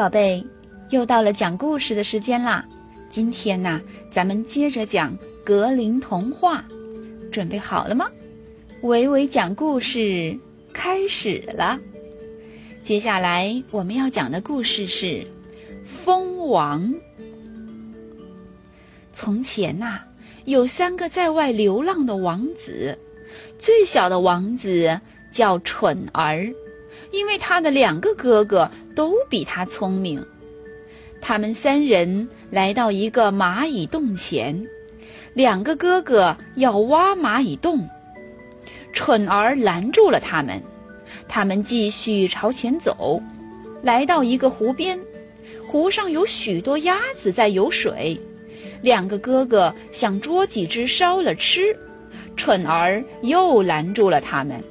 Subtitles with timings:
[0.00, 0.42] 宝贝，
[0.88, 2.64] 又到了讲故事的时间啦！
[3.10, 3.78] 今天呢，
[4.10, 6.64] 咱们接着讲格林童话，
[7.30, 8.06] 准备好了吗？
[8.80, 10.34] 伟伟讲故事
[10.72, 11.78] 开始了。
[12.82, 15.06] 接下来我们要讲的故事是
[15.84, 16.82] 《蜂王》。
[19.12, 20.00] 从前呐，
[20.46, 22.98] 有三个在外流浪的王子，
[23.58, 24.98] 最小的王子
[25.30, 26.50] 叫蠢儿。
[27.12, 30.22] 因为他的两个哥哥都比他聪明，
[31.22, 34.62] 他们三人来到一个蚂蚁洞前，
[35.32, 37.88] 两个哥哥要挖蚂蚁洞，
[38.92, 40.62] 蠢儿拦住了他们。
[41.26, 43.22] 他们继续朝前走，
[43.80, 45.00] 来到一个湖边，
[45.66, 48.20] 湖上有许多鸭子在游水，
[48.82, 51.74] 两个哥哥想捉几只烧了吃，
[52.36, 54.62] 蠢儿又拦住了他们。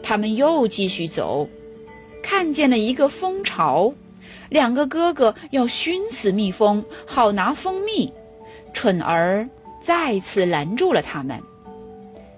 [0.00, 1.48] 他们又继续走，
[2.28, 3.94] 看见了一个蜂巢，
[4.48, 8.12] 两个哥哥要熏死蜜蜂，好拿蜂蜜。
[8.74, 9.48] 蠢儿
[9.80, 11.40] 再次拦住了他们。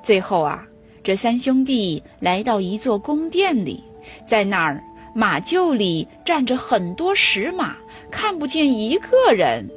[0.00, 0.64] 最后啊，
[1.02, 3.82] 这三兄弟来到一座宫殿里，
[4.24, 4.80] 在那儿
[5.16, 7.74] 马厩里站着很多石马，
[8.08, 9.68] 看不见一个人。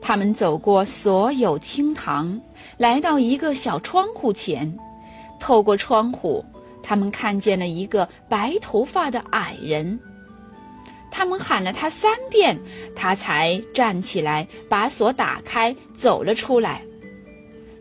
[0.00, 2.40] 他们走过所有厅堂，
[2.78, 4.76] 来到一个小窗户前。
[5.38, 6.44] 透过窗户，
[6.88, 10.00] 他们看见了一个白头发的矮人。
[11.10, 12.58] 他们喊了他三遍，
[12.96, 16.80] 他才站起来，把锁打开，走了出来。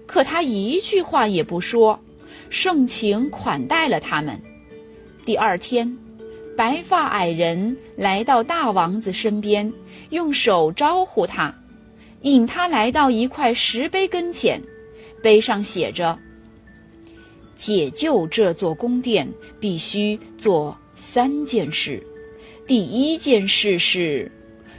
[0.06, 1.98] 可他一句话也不说，
[2.50, 4.42] 盛情款待了他们。
[5.26, 5.98] 第二天，
[6.58, 9.72] 白发矮人来到大王子身边，
[10.10, 11.56] 用手招呼他，
[12.24, 14.62] 引他来到一块石碑跟前，
[15.24, 16.20] 碑上写着。
[17.58, 19.28] 解救这座宫殿
[19.60, 22.02] 必须做三件事。
[22.66, 24.32] 第一件事是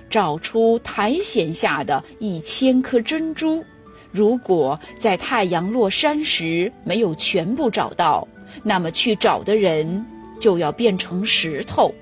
[0.09, 3.64] 找出苔藓下的一千颗珍珠。
[4.11, 8.27] 如果在太阳落山时没有全部找到，
[8.63, 10.07] 那么去找的人
[10.41, 11.95] 就要变成石头。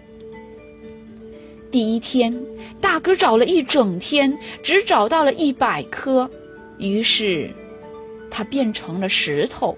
[1.72, 2.32] 第一天，
[2.80, 6.30] 大哥找了一整天，只找到了一百颗，
[6.78, 7.50] 于是
[8.30, 9.76] 他变成了石头。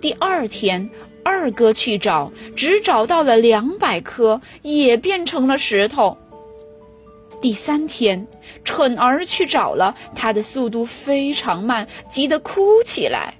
[0.00, 0.88] 第二天，
[1.24, 6.16] 二哥去找，只找到了两百颗，也变成了石头。
[7.40, 8.26] 第三天，
[8.64, 13.34] 蠢儿去找了，他的速度非常慢，急得哭起来。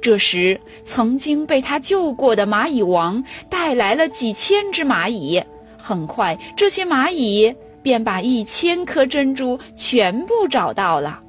[0.00, 5.42] 这时，曾经被他救过的蚂蚁王带来了几千只蚂蚁，
[5.76, 11.20] 很快，这些蚂蚁便把一千颗珍珠全部找到了。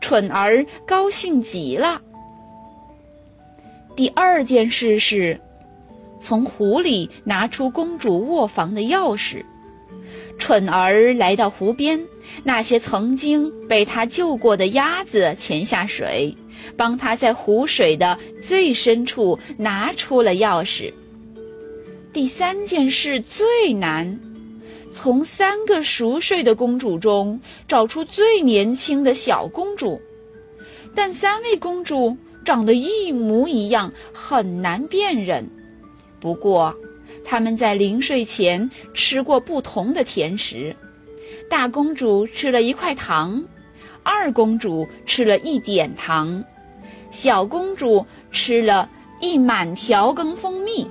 [0.00, 2.00] 蠢儿高兴极了。
[4.00, 5.38] 第二件事是，
[6.22, 9.44] 从湖里拿出公主卧房的钥匙。
[10.38, 12.06] 蠢儿来到湖边，
[12.42, 16.34] 那些曾经被他救过的鸭子潜下水，
[16.78, 20.94] 帮他在湖水的最深处拿出了钥匙。
[22.14, 24.18] 第三件事最难，
[24.90, 30.00] 从三个熟睡的公主中找出最年轻的小公主，
[30.94, 32.16] 但三位公主。
[32.44, 35.48] 长得一模一样，很难辨认。
[36.20, 36.74] 不过，
[37.24, 40.74] 他们在临睡前吃过不同的甜食。
[41.48, 43.42] 大公主吃了一块糖，
[44.02, 46.44] 二公主吃了一点糖，
[47.10, 48.88] 小公主吃了
[49.20, 50.86] 一满条羹蜂蜜。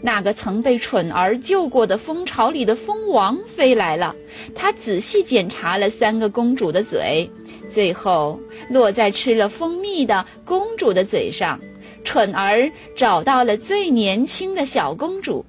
[0.00, 4.14] 那个曾被蠢儿救过的蜂巢里的蜂王飞来了，
[4.54, 7.30] 他仔细检查了三个公主的嘴。
[7.72, 8.38] 最后
[8.68, 11.58] 落在吃了蜂蜜的公主的嘴上，
[12.04, 15.44] 蠢儿找到了最年轻的小公主。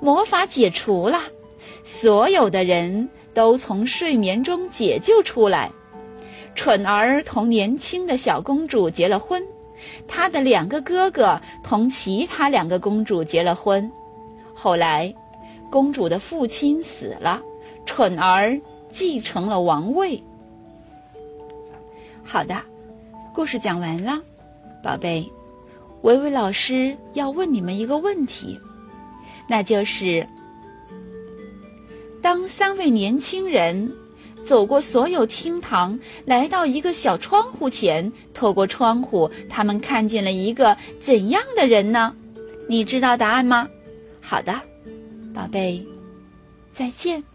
[0.00, 1.20] 魔法解除了，
[1.84, 5.70] 所有的人都从睡眠中解救出来。
[6.54, 9.42] 蠢儿同年轻的小公主结了婚，
[10.08, 13.90] 他的两个哥哥同其他两个公主结了婚。
[14.54, 15.14] 后来，
[15.70, 17.40] 公主的父亲死了，
[17.84, 18.58] 蠢儿
[18.90, 20.22] 继承了王位。
[22.24, 22.60] 好的，
[23.34, 24.20] 故事讲完了，
[24.82, 25.28] 宝贝，
[26.02, 28.58] 维维老师要问你们一个问题，
[29.48, 30.26] 那就是：
[32.22, 33.92] 当三位年轻人
[34.44, 42.14] 走过所有厅堂，来到一个小窗户前，透过窗户，他们看见了一个怎样的人呢？
[42.68, 43.68] 你知道答案吗？
[44.20, 44.54] 好的，
[45.34, 45.84] 宝贝，
[46.72, 47.29] 再见。